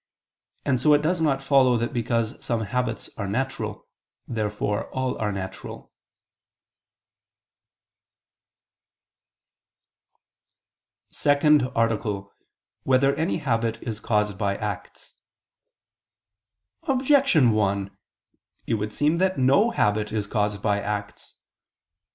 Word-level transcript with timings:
And 0.65 0.81
so 0.81 0.95
it 0.95 1.03
does 1.03 1.21
not 1.21 1.43
follow 1.43 1.77
that 1.77 1.93
because 1.93 2.43
some 2.43 2.61
habits 2.61 3.07
are 3.17 3.27
natural, 3.27 3.85
therefore 4.27 4.89
all 4.89 5.15
are 5.19 5.31
natural.________________________ 5.31 5.93
SECOND 11.15 11.69
ARTICLE 11.75 12.13
[I 12.15 12.17
II, 12.17 12.23
Q. 12.23 12.29
51, 12.31 12.33
Art. 12.33 12.79
2] 12.83 12.83
Whether 12.89 13.15
Any 13.15 13.37
Habit 13.37 13.77
Is 13.83 13.99
Caused 13.99 14.39
by 14.39 14.57
Acts? 14.57 15.17
Objection 16.87 17.51
1: 17.51 17.95
It 18.65 18.73
would 18.73 18.91
seem 18.93 19.17
that 19.17 19.37
no 19.37 19.69
habit 19.69 20.11
is 20.11 20.25
caused 20.25 20.63
by 20.63 20.79
acts. 20.81 21.35